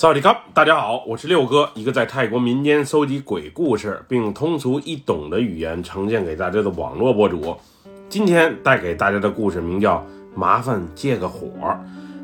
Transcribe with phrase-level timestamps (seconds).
[0.00, 7.56] 萨瓦迪卡，大家好，我是六哥，一个在泰国民间搜集鬼故事，并通俗易懂的语言呈现给大家的网络博主。
[8.08, 9.96] 今天带给大家的故事名叫
[10.36, 11.48] 《麻烦借个火》，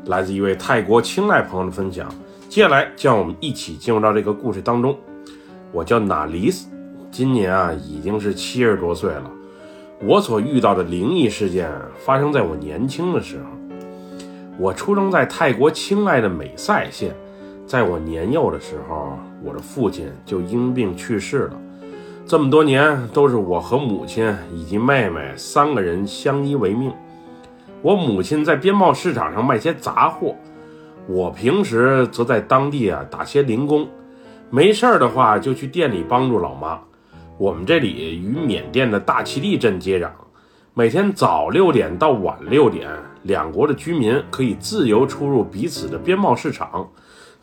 [0.09, 2.09] 来自一位泰国青睐朋友的分享。
[2.47, 4.97] 接下来，让我们一起进入到这个故事当中。
[5.73, 6.69] 我叫纳里斯，
[7.11, 9.29] 今年啊已经是七十多岁了。
[10.01, 13.43] 我所遇到的灵异事件发生在我年轻的时候。
[14.57, 17.13] 我出生在泰国清迈的美赛县。
[17.65, 21.59] 在我年幼的时候，我的父亲就因病去世了。
[22.27, 26.91] 这么多年，都是我和母亲以及妹妹三个人相依为命。
[27.81, 30.35] 我母亲在边贸市场上卖些杂货，
[31.07, 33.87] 我平时则在当地啊打些零工。
[34.51, 36.79] 没事儿的话，就去店里帮助老妈。
[37.37, 40.09] 我们这里与缅甸的大其力镇接壤，
[40.75, 42.89] 每天早六点到晚六点，
[43.23, 46.87] 两国的居民可以自由出入彼此的边贸市场。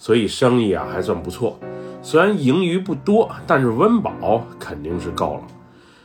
[0.02, 1.56] 所以生意啊还算不错，
[2.02, 5.42] 虽然盈余不多，但是温饱肯定是够了。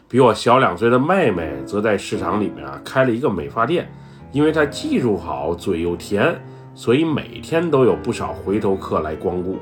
[0.08, 3.92] 比我小两岁的妹妹则在市场里面啊开了一个美发店，
[4.31, 6.40] 因为她技术好，嘴又甜，
[6.75, 9.58] 所以每天都有不少回头客来光顾。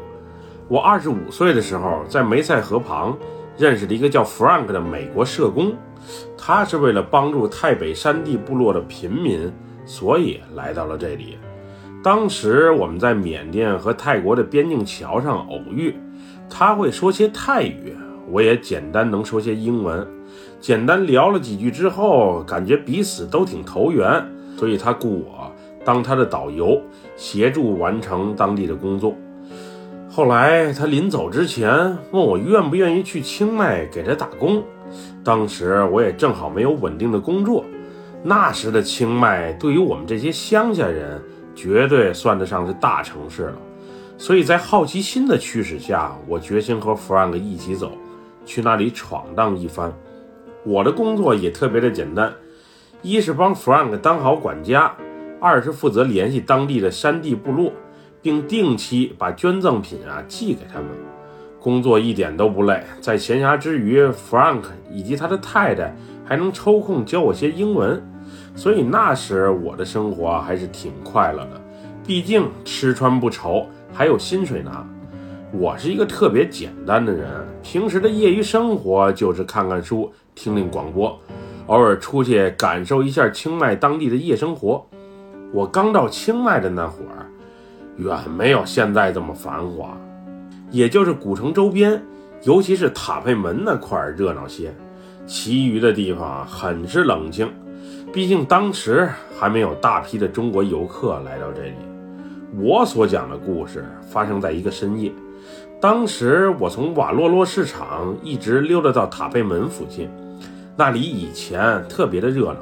[0.68, 3.18] 我二十五岁的时候，在梅塞河旁
[3.58, 5.74] 认识了一个叫 Frank 的美国社工，
[6.38, 9.50] 他是为了帮助泰北山地部落的贫民，
[9.86, 11.38] 所以来到了这里。
[12.06, 15.92] 当时我们在缅甸和泰国的边境桥上偶遇，
[16.48, 17.96] 他会说些泰语，
[18.30, 20.08] 我也简单能说些英文。
[20.62, 24.24] 简单聊了几句之后，感觉彼此都挺投缘，
[24.56, 25.52] 所以他雇我
[25.84, 26.80] 当他的导游，
[27.16, 29.16] 协助完成当地的工作。
[30.08, 34.64] 后来他临走之前问我愿不愿意去清迈给他打工，
[35.24, 37.66] 当时我也正好没有稳定的工作。
[38.22, 41.20] 那时的清迈对于我们这些乡下人。
[41.56, 43.58] 绝对算得上是大城市了，
[44.18, 47.94] 所以在好奇心的驱使下，我决心和 Frank 一起走，
[48.46, 49.94] 去那里闯荡一番。
[50.64, 52.34] 我的工作也特别的简单，
[53.02, 54.94] 一是帮 Frank 当好管家，
[55.40, 57.72] 二是负责联系当地的山地部落，
[58.22, 60.88] 并定期把捐赠品啊寄给他们。
[61.60, 68.04] 工作一点都不累，在闲暇之余，Frank 以及他的太太还能抽空教我些英文。
[68.56, 71.62] 所以那时我的生活还是挺快乐的，
[72.06, 74.88] 毕竟吃穿不愁，还有薪水拿。
[75.52, 77.30] 我是一个特别简单的人，
[77.62, 81.20] 平时的业余生活就是看看书、听听广播，
[81.68, 84.86] 偶尔出去感受一下清迈当地的夜生活。
[85.54, 87.28] 我刚到清迈的那会儿，
[87.98, 89.98] 远没有现在这么繁华，
[90.72, 92.02] 也就是古城周边，
[92.44, 94.74] 尤其是塔佩门那块热闹些，
[95.26, 97.50] 其余的地方很是冷清。
[98.14, 101.76] 毕竟当时还没有大批的中国游客来到这里。
[102.58, 105.12] 我所讲的故事发生在一个深夜，
[105.82, 110.10] 当时我从瓦洛洛市场一直溜达到塔贝门附近，
[110.78, 112.60] 那里以前特别的热闹，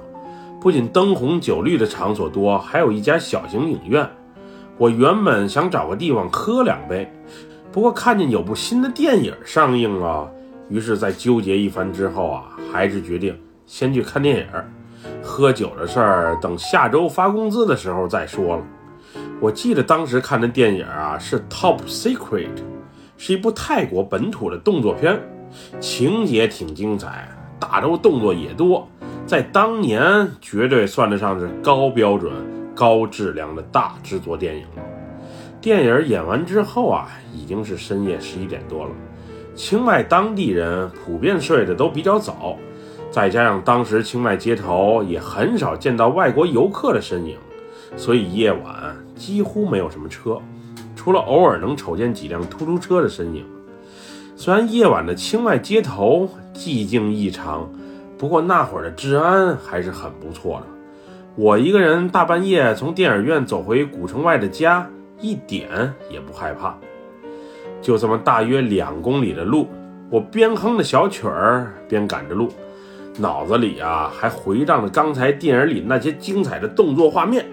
[0.60, 4.10] 不仅灯红酒绿的场所多，还有一家小型影院。
[4.80, 7.08] 我原本想找个地方喝两杯，
[7.72, 10.32] 不过看见有部新的电影上映了，
[10.70, 14.48] 于是，在纠结一番之后啊，还是决定先去看电影。
[15.22, 18.64] 喝酒的事儿，等下周发工资的时候再说了。
[19.40, 22.48] 我记得当时看的电影啊是《Top Secret》，
[23.18, 25.20] 是一部泰国本土的动作片，
[25.80, 27.28] 情节挺精彩，
[27.60, 28.88] 打斗动作也多，
[29.26, 32.32] 在当年绝对算得上是高标准、
[32.74, 34.84] 高质量的大制作电影了。
[35.60, 38.92] 电影演完之后啊，已经是深夜十一点多了。
[39.56, 42.58] 清迈当地人普遍睡得都比较早。
[43.14, 47.38] 再加上当时清迈街头也很少见到外国游客的身影，
[47.96, 50.42] 所以夜晚几乎没有什么车，
[50.96, 53.46] 除了偶尔能瞅见几辆出租车的身影。
[54.36, 57.70] 虽然夜晚的清迈街头寂静异常，
[58.18, 60.66] 不过那会儿的治安还是很不错的。
[61.36, 64.90] 我一个人大半夜从电影院走回古城外的家，
[65.22, 66.76] 一点也不害怕。
[67.80, 69.68] 就这么大约两公里的路，
[70.10, 72.50] 我边哼着小曲儿边赶着路。
[73.18, 77.46] 脑子里啊，还回荡着刚才电影里那些精彩的动作画面。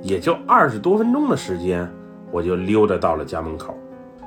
[0.00, 1.88] 也就二十多分钟的时间，
[2.30, 3.76] 我就溜达到了家门口。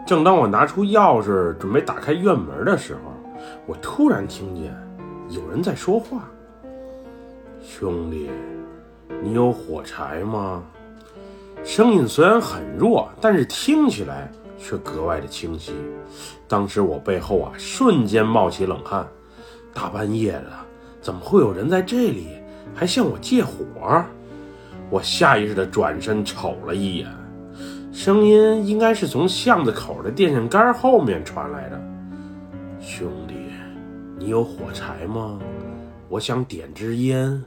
[0.05, 3.11] 正当我拿出钥匙准备打开院门的时候，
[3.65, 4.73] 我突然听见
[5.29, 6.29] 有人在说话
[7.61, 8.29] ：“兄弟，
[9.21, 10.63] 你有火柴吗？”
[11.63, 15.73] 声音虽然很弱，但是听起来却格外的清晰。
[16.47, 19.05] 当时我背后啊，瞬间冒起冷汗。
[19.73, 20.64] 大半夜的。
[21.05, 22.29] 怎么会有人在这里
[22.73, 24.03] 还向我借火？
[24.89, 27.07] 我下意识地转身瞅了一眼，
[27.93, 31.79] 声音应该是从巷子口的电线杆后面传来的。
[32.81, 33.35] 兄弟，
[34.17, 35.37] 你有火柴吗？
[36.09, 37.39] 我想点支烟。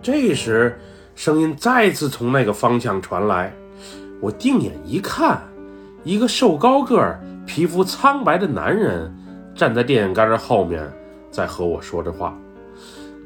[0.00, 0.78] 这时，
[1.16, 3.52] 声音再次从那个方向传来。
[4.20, 5.42] 我定眼一看，
[6.04, 9.12] 一个瘦高个儿、皮肤苍白的男人
[9.56, 10.88] 站在电线杆后面，
[11.32, 12.32] 在和我说着话。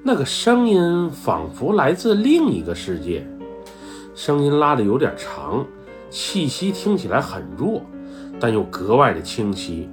[0.07, 3.27] 那个声音仿佛来自另一个世界，
[4.15, 5.65] 声音拉得有点长，
[6.11, 7.81] 气息听起来很弱，
[8.39, 9.89] 但又格外的清晰。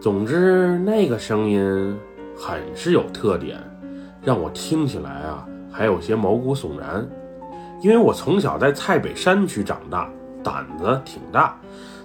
[0.00, 1.94] 总之，那个声音
[2.34, 3.58] 很是有特点，
[4.22, 7.06] 让我听起来啊还有些毛骨悚然。
[7.82, 10.10] 因为我从小在蔡北山区长大，
[10.42, 11.54] 胆子挺大，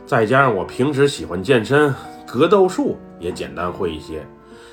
[0.06, 1.96] 再加上我平时喜欢健身，
[2.28, 4.22] 格斗术也简单会一些，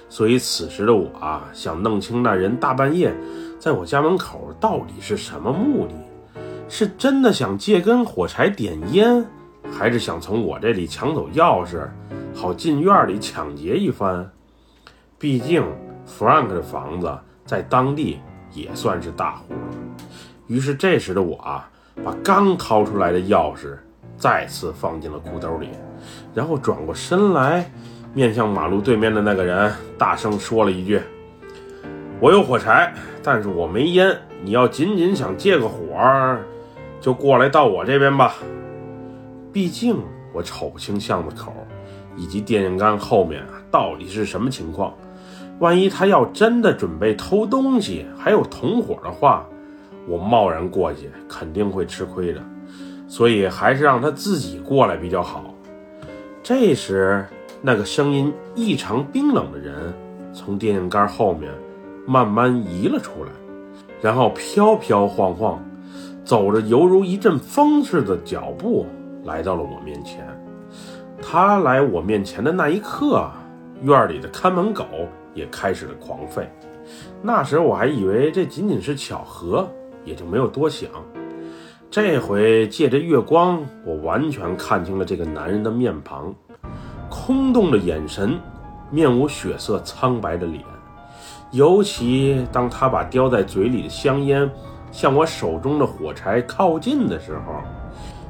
[0.09, 3.15] 所以此时的我啊，想弄清那人大半夜
[3.59, 5.95] 在我家门口到底是什么目的，
[6.69, 9.25] 是真的想借根火柴点烟，
[9.71, 11.87] 还是想从我这里抢走钥匙，
[12.35, 14.27] 好进院里抢劫一番？
[15.19, 15.63] 毕竟
[16.07, 17.13] Frank 的房子
[17.45, 18.19] 在当地
[18.53, 19.59] 也算是大户了。
[20.47, 21.69] 于是这时的我啊，
[22.03, 23.77] 把刚掏出来的钥匙
[24.17, 25.69] 再次放进了裤兜里，
[26.33, 27.71] 然后转过身来，
[28.19, 31.01] 面向马路对面的那个人，大声说了一句
[32.19, 32.93] ：“我有火柴，
[33.23, 34.13] 但是我没烟。
[34.43, 36.37] 你要仅仅想借个火，
[37.01, 38.35] 就过来到我这边吧。
[39.53, 39.97] 毕竟
[40.35, 41.53] 我瞅不清巷子口
[42.17, 44.93] 以及电线杆后面到底是什么情况。
[45.61, 49.47] 万一他要真的准备偷东西，还有同伙的话。”
[50.09, 52.43] 我贸然过去肯定会吃亏的，
[53.07, 55.55] 所以还是让他自己过来比较好。
[56.43, 57.25] 这时，
[57.61, 59.93] 那个声音异常冰冷的人
[60.33, 61.53] 从电线杆后面
[62.07, 63.31] 慢慢移了出来，
[64.01, 65.63] 然后飘飘晃晃，
[66.25, 68.87] 走着犹如一阵风似的脚步
[69.25, 70.27] 来到了我面前。
[71.21, 73.29] 他来我面前的那一刻，
[73.83, 74.85] 院里的看门狗
[75.35, 76.47] 也开始了狂吠。
[77.23, 79.69] 那时我还以为这仅仅是巧合。
[80.05, 80.89] 也就没有多想，
[81.91, 86.35] 这回借着月光，我完全看清了这个男人的面庞，
[87.29, 88.41] 空洞的眼神，
[88.89, 90.65] 面无血色、苍白的脸，
[91.51, 94.51] 尤其当他把叼在嘴里的香烟
[94.91, 97.61] 向我手中的火柴靠近的时候，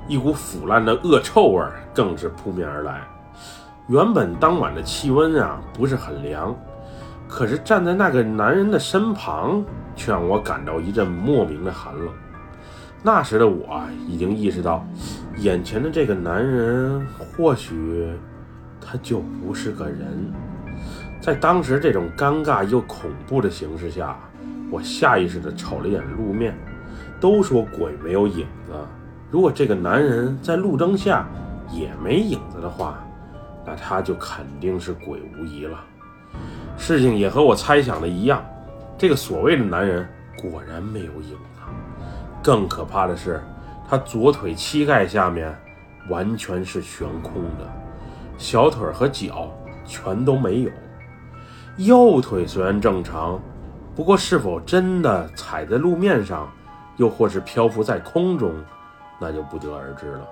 [0.08, 1.64] 一股腐烂的恶臭味
[1.94, 3.02] 更是扑面而来。
[3.86, 6.52] 原本当晚的气温啊不是很凉。
[7.28, 9.62] 可是站在那个男人的身旁，
[9.94, 12.08] 却让我感到一阵莫名的寒冷。
[13.00, 14.84] 那时的我已经意识到，
[15.36, 17.06] 眼前的这个男人
[17.36, 18.10] 或许
[18.90, 20.32] 他就不是个人。
[21.20, 24.16] 在当时这种尴尬又恐怖的形势下，
[24.70, 26.56] 我下意识地瞅了眼路面。
[27.20, 28.72] 都说鬼没有影子，
[29.28, 31.26] 如果这个男人在路灯下
[31.70, 33.04] 也没影子的话，
[33.66, 35.84] 那他就肯定是鬼无疑了。
[36.76, 38.42] 事情也和我猜想的一样，
[38.96, 40.08] 这个所谓的男人
[40.40, 41.60] 果然没有影子。
[42.40, 43.42] 更可怕的是，
[43.88, 45.52] 他左腿膝盖下面
[46.08, 47.68] 完全是悬空的，
[48.38, 49.52] 小腿和脚
[49.84, 50.70] 全都没有。
[51.76, 53.38] 右腿虽然正常，
[53.94, 56.50] 不过是否真的踩在路面上，
[56.96, 58.54] 又或是漂浮在空中，
[59.20, 60.26] 那就不得而知了。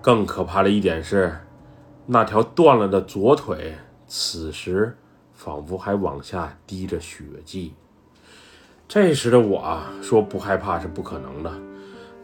[0.00, 1.36] 更可怕的一点是，
[2.06, 3.74] 那条断了的左腿。
[4.06, 4.96] 此时，
[5.32, 7.74] 仿佛还往下滴着血迹。
[8.86, 11.52] 这时的我，说不害怕是不可能的。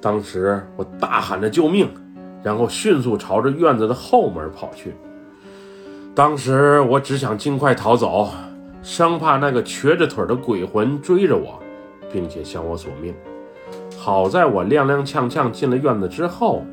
[0.00, 1.88] 当时我大喊着救命，
[2.48, 4.94] 然后迅速朝着院子的后门跑去。
[6.14, 8.30] 当时我只想尽快逃走，
[8.82, 11.62] 生怕那个瘸着腿的鬼魂追着我，
[12.10, 13.14] 并且向我索命。
[13.98, 16.64] 好在我踉踉跄跄进了院子之后，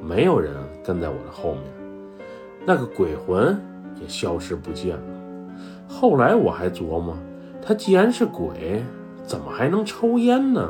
[0.00, 0.54] 没有人
[0.84, 1.62] 跟在我的后面。
[2.64, 3.60] 那个鬼魂。
[3.98, 5.02] 也消失不见了。
[5.88, 7.16] 后来我还琢磨，
[7.62, 8.84] 他既然是鬼，
[9.24, 10.68] 怎么还能抽烟呢？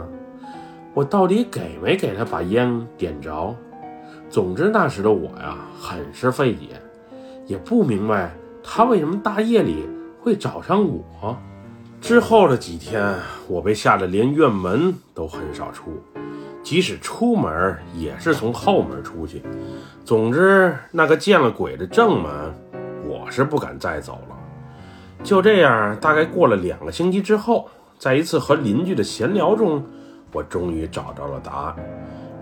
[0.95, 3.53] 我到底给没给他把烟点着？
[4.29, 6.81] 总之那时的我呀，很是费解，
[7.47, 9.89] 也不明白他为什么大夜里
[10.21, 11.37] 会找上我。
[12.01, 13.15] 之后的几天，
[13.49, 15.91] 我被吓得连院门都很少出，
[16.63, 19.43] 即使出门也是从后门出去。
[20.05, 22.33] 总之，那个见了鬼的正门。
[23.09, 24.37] 我是不敢再走了。
[25.23, 27.69] 就这样，大概过了两个星期之后，
[27.99, 29.85] 在一次和邻居的闲聊中，
[30.33, 31.77] 我终于找到了答案。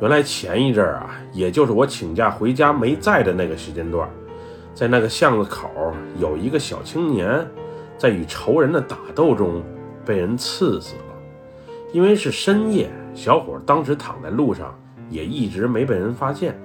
[0.00, 4.08] 原来前一阵儿啊，也就是我请假回家没在的那个时间段，
[4.74, 5.70] 在那个巷子口
[6.18, 7.46] 有一个小青年，
[7.96, 9.62] 在与仇人的打斗中
[10.04, 11.14] 被人刺死了。
[11.92, 14.76] 因为是深夜，小伙当时躺在路上，
[15.08, 16.60] 也一直没被人发现。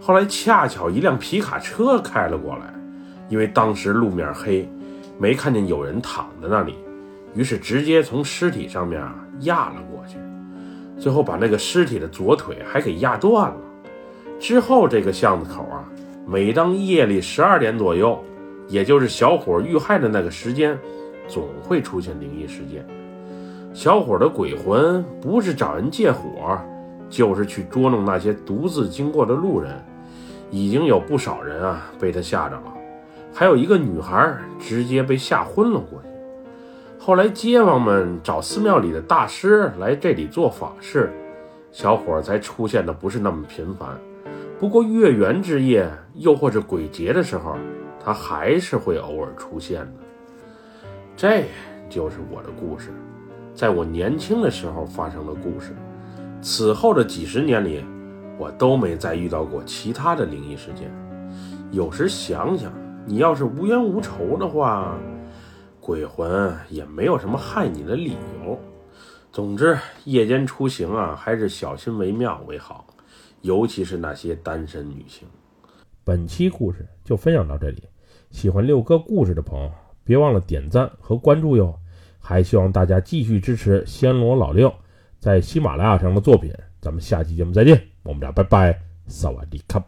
[0.00, 2.72] 后来恰巧一辆皮卡车开了过来，
[3.28, 4.70] 因为当时路面黑，
[5.18, 6.76] 没看见有人躺在那里，
[7.34, 9.02] 于是直接从尸体上面
[9.40, 10.16] 压了过去，
[10.98, 13.56] 最后把那个尸体的左腿还给压断了。
[14.38, 15.84] 之后这个巷子口啊，
[16.26, 18.22] 每当夜里十二点左右，
[18.68, 20.78] 也就是小伙遇害的那个时间，
[21.26, 22.86] 总会出现灵异事件。
[23.72, 26.58] 小伙的鬼魂不是找人借火，
[27.08, 29.72] 就是去捉弄那些独自经过的路人。
[30.50, 32.72] 已经有不少人啊被他吓着了，
[33.34, 36.08] 还有一个女孩直接被吓昏了过去。
[37.08, 41.10] 后来街坊们找寺庙里的大师来这里做法事，
[41.72, 43.98] 小伙才出现的不是那么频繁。
[44.60, 47.56] 不过月圆之夜，又或者鬼节的时候，
[47.98, 49.92] 他还是会偶尔出现的。
[51.16, 51.44] 这
[51.88, 52.90] 就是我的故事，
[53.54, 55.74] 在我年轻的时候发生的故事。
[56.42, 57.82] 此后的几十年里。
[58.36, 60.92] 我都没再遇到过其他的灵异事件。
[61.72, 62.70] 有时想想，
[63.06, 64.94] 你要是无冤无仇的话，
[65.88, 68.14] 鬼魂也没有什么害你的理
[68.44, 68.60] 由。
[69.32, 72.86] 总之，夜间出行啊，还是小心为妙为好，
[73.40, 75.26] 尤其是那些单身女性。
[76.04, 77.82] 本期故事就分享到这里，
[78.30, 79.72] 喜欢六哥故事的朋友，
[80.04, 81.74] 别忘了点赞和关注哟。
[82.18, 84.70] 还希望大家继续支持暹罗老六
[85.18, 86.52] 在喜马拉雅上的作品。
[86.82, 87.82] 咱们下期节目再见。
[88.02, 89.82] 我们俩拜拜，萨瓦迪卡。